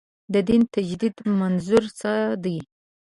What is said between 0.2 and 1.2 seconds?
د دین تجدید